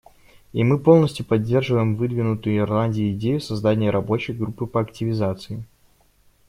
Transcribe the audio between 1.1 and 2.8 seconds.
поддерживаем выдвинутую